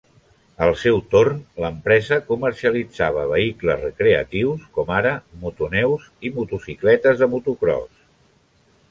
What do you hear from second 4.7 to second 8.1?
com ara motoneus i motocicletes de motocròs.